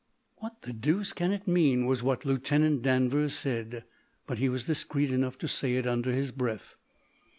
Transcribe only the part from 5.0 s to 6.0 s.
enough to say it